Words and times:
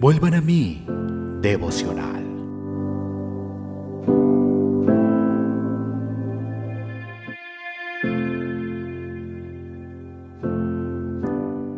Vuelvan 0.00 0.34
a 0.34 0.40
mí, 0.40 0.84
devocional. 1.40 2.24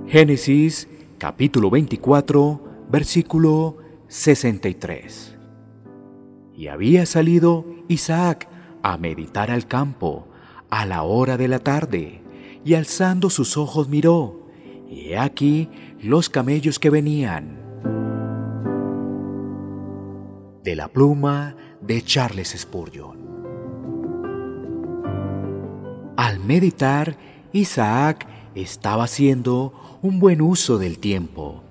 Génesis 0.07 0.89
capítulo 1.19 1.71
24, 1.71 2.61
versículo 2.91 3.79
63. 4.09 5.37
Y 6.55 6.69
había 6.69 7.07
salido 7.07 7.65
Isaac 7.89 8.49
a 8.83 8.99
meditar 8.99 9.51
al 9.51 9.67
campo 9.67 10.29
a 10.71 10.87
la 10.87 11.03
hora 11.03 11.37
de 11.37 11.49
la 11.49 11.59
tarde, 11.59 12.23
y 12.65 12.75
alzando 12.75 13.31
sus 13.31 13.57
ojos 13.57 13.89
miró, 13.89 14.43
y 14.89 15.15
aquí 15.15 15.69
los 16.03 16.29
camellos 16.29 16.81
que 16.81 16.91
venían. 16.91 17.61
De 20.65 20.75
la 20.75 20.89
pluma 20.89 21.55
de 21.81 22.03
Charles 22.03 22.57
Spurgeon. 22.59 23.23
Al 26.17 26.41
meditar, 26.41 27.17
Isaac 27.53 28.27
estaba 28.57 29.05
haciendo 29.05 30.01
un 30.03 30.19
buen 30.19 30.43
uso 30.43 30.79
del 30.79 30.99
tiempo. 30.99 31.63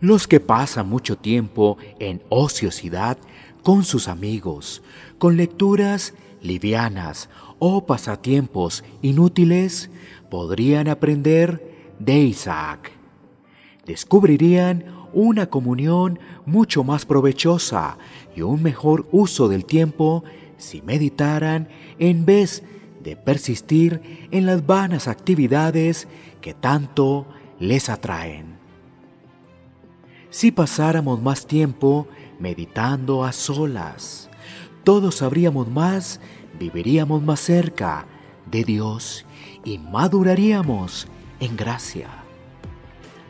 Los 0.00 0.26
que 0.26 0.40
pasan 0.40 0.88
mucho 0.88 1.16
tiempo 1.16 1.78
en 2.00 2.20
ociosidad 2.30 3.16
con 3.62 3.84
sus 3.84 4.08
amigos, 4.08 4.82
con 5.18 5.36
lecturas 5.36 6.14
livianas 6.40 7.28
o 7.60 7.86
pasatiempos 7.86 8.82
inútiles, 9.02 9.88
podrían 10.30 10.88
aprender 10.88 11.94
de 12.00 12.18
Isaac. 12.18 13.01
Descubrirían 13.86 14.84
una 15.12 15.46
comunión 15.46 16.18
mucho 16.46 16.84
más 16.84 17.04
provechosa 17.04 17.98
y 18.34 18.42
un 18.42 18.62
mejor 18.62 19.06
uso 19.12 19.48
del 19.48 19.64
tiempo 19.64 20.24
si 20.56 20.82
meditaran 20.82 21.68
en 21.98 22.24
vez 22.24 22.62
de 23.02 23.16
persistir 23.16 24.28
en 24.30 24.46
las 24.46 24.64
vanas 24.64 25.08
actividades 25.08 26.06
que 26.40 26.54
tanto 26.54 27.26
les 27.58 27.88
atraen. 27.88 28.56
Si 30.30 30.50
pasáramos 30.50 31.20
más 31.20 31.46
tiempo 31.46 32.06
meditando 32.38 33.24
a 33.24 33.32
solas, 33.32 34.30
todos 34.84 35.16
sabríamos 35.16 35.68
más, 35.68 36.20
viviríamos 36.58 37.22
más 37.22 37.40
cerca 37.40 38.06
de 38.50 38.64
Dios 38.64 39.26
y 39.64 39.78
maduraríamos 39.78 41.06
en 41.40 41.56
gracia. 41.56 42.21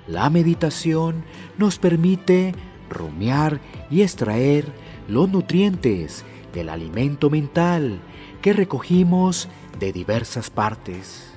La 0.06 0.30
meditación 0.30 1.24
nos 1.58 1.78
permite 1.78 2.54
rumiar 2.90 3.60
y 3.90 4.02
extraer 4.02 4.66
los 5.08 5.30
nutrientes 5.30 6.24
del 6.52 6.68
alimento 6.68 7.30
mental 7.30 8.00
que 8.40 8.52
recogimos 8.52 9.48
de 9.78 9.92
diversas 9.92 10.50
partes. 10.50 11.32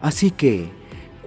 Así 0.00 0.30
que, 0.30 0.70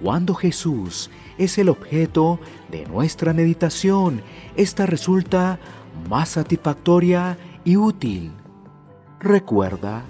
cuando 0.02 0.34
Jesús 0.34 1.10
es 1.38 1.56
el 1.58 1.68
objeto 1.68 2.40
de 2.70 2.84
nuestra 2.86 3.32
meditación, 3.32 4.22
esta 4.56 4.86
resulta 4.86 5.58
más 6.08 6.30
satisfactoria 6.30 7.38
y 7.64 7.76
útil. 7.76 8.32
Recuerda, 9.20 10.02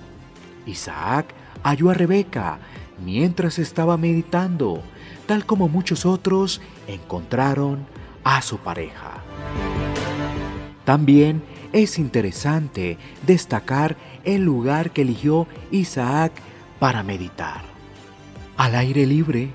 Isaac 0.66 1.34
halló 1.62 1.90
a 1.90 1.94
Rebeca 1.94 2.58
mientras 3.02 3.58
estaba 3.58 3.96
meditando, 3.96 4.82
tal 5.26 5.46
como 5.46 5.68
muchos 5.68 6.04
otros 6.06 6.60
encontraron 6.86 7.86
a 8.24 8.42
su 8.42 8.58
pareja. 8.58 9.22
También 10.84 11.42
es 11.72 11.98
interesante 11.98 12.98
destacar 13.26 13.96
el 14.24 14.42
lugar 14.42 14.90
que 14.92 15.02
eligió 15.02 15.46
Isaac 15.70 16.32
para 16.78 17.02
meditar. 17.02 17.62
Al 18.56 18.74
aire 18.74 19.06
libre, 19.06 19.50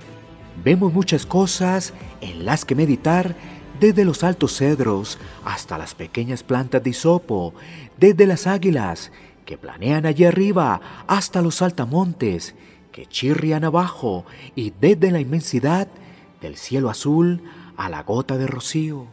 vemos 0.63 0.91
muchas 0.93 1.25
cosas 1.25 1.93
en 2.21 2.45
las 2.45 2.65
que 2.65 2.75
meditar 2.75 3.35
desde 3.79 4.03
los 4.03 4.23
altos 4.23 4.57
cedros 4.57 5.17
hasta 5.45 5.77
las 5.77 5.95
pequeñas 5.95 6.43
plantas 6.43 6.83
de 6.83 6.89
hisopo, 6.89 7.53
desde 7.97 8.27
las 8.27 8.45
águilas 8.45 9.11
que 9.45 9.57
planean 9.57 10.05
allí 10.05 10.25
arriba 10.25 10.81
hasta 11.07 11.41
los 11.41 11.61
altamontes 11.61 12.55
que 12.91 13.05
chirrian 13.05 13.63
abajo 13.63 14.25
y 14.55 14.71
desde 14.79 15.11
la 15.11 15.19
inmensidad 15.19 15.87
del 16.41 16.55
cielo 16.55 16.89
azul 16.89 17.41
a 17.77 17.89
la 17.89 18.03
gota 18.03 18.37
de 18.37 18.47
rocío. 18.47 19.07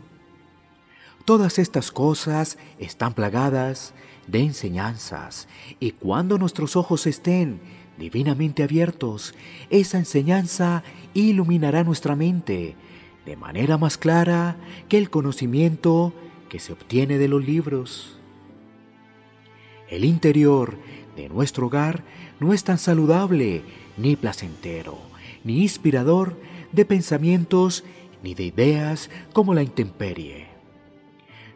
Todas 1.24 1.58
estas 1.58 1.90
cosas 1.90 2.56
están 2.78 3.14
plagadas 3.14 3.94
de 4.26 4.40
enseñanzas 4.40 5.48
y 5.80 5.92
cuando 5.92 6.38
nuestros 6.38 6.76
ojos 6.76 7.06
estén 7.06 7.60
divinamente 7.98 8.62
abiertos, 8.62 9.34
esa 9.70 9.98
enseñanza 9.98 10.82
iluminará 11.14 11.82
nuestra 11.82 12.14
mente 12.14 12.76
de 13.24 13.36
manera 13.36 13.76
más 13.76 13.98
clara 13.98 14.56
que 14.88 14.98
el 14.98 15.10
conocimiento 15.10 16.12
que 16.48 16.60
se 16.60 16.72
obtiene 16.72 17.18
de 17.18 17.28
los 17.28 17.44
libros. 17.44 18.18
El 19.88 20.04
interior 20.04 20.78
de 21.16 21.28
nuestro 21.28 21.66
hogar 21.66 22.04
no 22.38 22.52
es 22.52 22.62
tan 22.62 22.78
saludable, 22.78 23.62
ni 23.96 24.14
placentero, 24.14 24.98
ni 25.42 25.62
inspirador 25.62 26.36
de 26.72 26.84
pensamientos 26.84 27.84
ni 28.22 28.34
de 28.34 28.44
ideas 28.44 29.10
como 29.32 29.54
la 29.54 29.62
intemperie. 29.62 30.46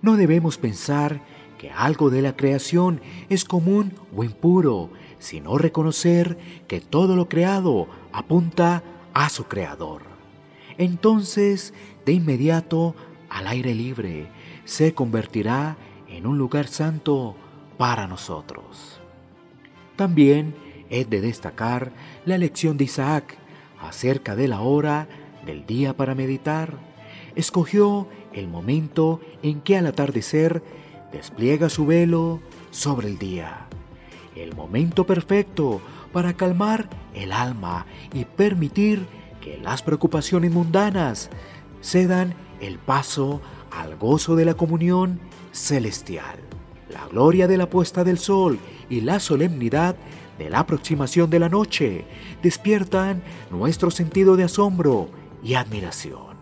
No 0.02 0.16
debemos 0.16 0.56
pensar 0.56 1.20
que 1.58 1.70
algo 1.70 2.08
de 2.08 2.22
la 2.22 2.36
creación 2.36 3.00
es 3.28 3.44
común 3.44 3.92
o 4.16 4.24
impuro, 4.24 4.90
sino 5.18 5.58
reconocer 5.58 6.38
que 6.66 6.80
todo 6.80 7.16
lo 7.16 7.28
creado 7.28 7.86
apunta 8.12 8.82
a 9.12 9.28
su 9.28 9.44
creador. 9.44 10.02
Entonces, 10.78 11.74
de 12.06 12.12
inmediato, 12.12 12.94
al 13.28 13.46
aire 13.46 13.74
libre, 13.74 14.28
se 14.64 14.94
convertirá 14.94 15.76
en 16.08 16.26
un 16.26 16.38
lugar 16.38 16.66
santo 16.68 17.36
para 17.76 18.06
nosotros. 18.06 18.99
También 20.00 20.54
es 20.88 21.10
de 21.10 21.20
destacar 21.20 21.92
la 22.24 22.38
lección 22.38 22.78
de 22.78 22.84
Isaac 22.84 23.36
acerca 23.82 24.34
de 24.34 24.48
la 24.48 24.62
hora 24.62 25.08
del 25.44 25.66
día 25.66 25.94
para 25.94 26.14
meditar. 26.14 26.78
Escogió 27.36 28.08
el 28.32 28.48
momento 28.48 29.20
en 29.42 29.60
que 29.60 29.76
al 29.76 29.84
atardecer 29.84 30.62
despliega 31.12 31.68
su 31.68 31.84
velo 31.84 32.40
sobre 32.70 33.08
el 33.08 33.18
día. 33.18 33.66
El 34.34 34.56
momento 34.56 35.04
perfecto 35.04 35.82
para 36.14 36.32
calmar 36.32 36.88
el 37.12 37.30
alma 37.30 37.84
y 38.14 38.24
permitir 38.24 39.04
que 39.42 39.58
las 39.58 39.82
preocupaciones 39.82 40.50
mundanas 40.50 41.28
cedan 41.82 42.32
el 42.62 42.78
paso 42.78 43.42
al 43.70 43.96
gozo 43.96 44.34
de 44.34 44.46
la 44.46 44.54
comunión 44.54 45.20
celestial. 45.52 46.38
La 46.92 47.06
gloria 47.06 47.46
de 47.46 47.56
la 47.56 47.70
puesta 47.70 48.02
del 48.02 48.18
sol 48.18 48.58
y 48.88 49.00
la 49.00 49.20
solemnidad 49.20 49.94
de 50.38 50.50
la 50.50 50.60
aproximación 50.60 51.30
de 51.30 51.38
la 51.38 51.48
noche 51.48 52.04
despiertan 52.42 53.22
nuestro 53.50 53.90
sentido 53.90 54.36
de 54.36 54.44
asombro 54.44 55.08
y 55.42 55.54
admiración. 55.54 56.36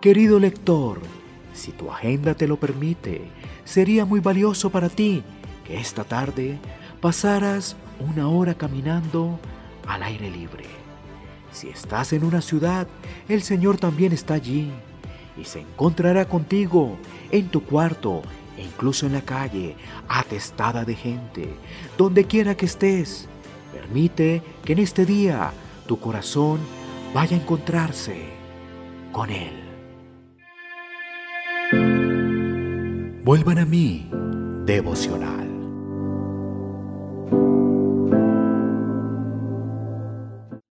Querido 0.00 0.38
lector, 0.38 1.00
si 1.52 1.72
tu 1.72 1.90
agenda 1.90 2.34
te 2.34 2.46
lo 2.46 2.58
permite, 2.58 3.22
sería 3.64 4.04
muy 4.04 4.20
valioso 4.20 4.70
para 4.70 4.88
ti 4.88 5.24
que 5.64 5.80
esta 5.80 6.04
tarde 6.04 6.58
pasaras 7.00 7.76
una 7.98 8.28
hora 8.28 8.54
caminando 8.54 9.40
al 9.86 10.02
aire 10.04 10.30
libre. 10.30 10.64
Si 11.50 11.68
estás 11.68 12.12
en 12.12 12.24
una 12.24 12.40
ciudad, 12.40 12.86
el 13.28 13.42
Señor 13.42 13.78
también 13.78 14.12
está 14.12 14.34
allí 14.34 14.70
y 15.36 15.44
se 15.44 15.60
encontrará 15.60 16.24
contigo 16.26 16.96
en 17.30 17.48
tu 17.48 17.62
cuarto 17.64 18.22
e 18.56 18.62
incluso 18.62 19.06
en 19.06 19.12
la 19.12 19.22
calle, 19.22 19.76
atestada 20.08 20.84
de 20.84 20.94
gente, 20.94 21.48
donde 21.96 22.24
quiera 22.24 22.56
que 22.56 22.66
estés. 22.66 23.28
Permite 23.72 24.42
que 24.64 24.72
en 24.74 24.78
este 24.80 25.06
día 25.06 25.52
tu 25.86 25.98
corazón 25.98 26.60
vaya 27.14 27.36
a 27.36 27.40
encontrarse 27.40 28.16
con 29.12 29.30
Él. 29.30 29.62
Vuelvan 33.24 33.58
a 33.58 33.64
mí, 33.64 34.10
devocional. 34.66 35.51